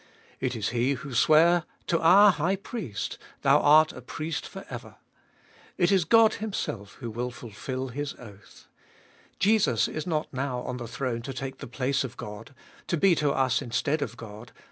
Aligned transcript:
It 0.39 0.55
is 0.55 0.69
He 0.69 0.93
who 0.93 1.13
sware 1.13 1.63
to 1.85 2.01
our 2.01 2.31
High 2.31 2.55
Priest— 2.55 3.19
Thou 3.43 3.59
art 3.59 3.93
a 3.93 4.01
Priest 4.01 4.47
for 4.49 4.65
ever. 4.67 4.95
It 5.77 5.91
is 5.91 6.05
God 6.05 6.33
Himself 6.41 6.95
who 7.01 7.11
will 7.11 7.29
fulfil 7.29 7.89
His 7.89 8.15
oath. 8.15 8.67
Jesus 9.37 9.87
is 9.87 10.07
not 10.07 10.33
now 10.33 10.61
on 10.61 10.77
the 10.77 10.87
throne 10.87 11.21
to 11.21 11.33
take 11.33 11.59
the 11.59 11.67
place 11.67 12.03
of 12.03 12.17
God, 12.17 12.55
to 12.87 12.97
be 12.97 13.13
to 13.13 13.31
us 13.31 13.61
instead 13.61 14.01
of 14.01 14.17
God. 14.17 14.51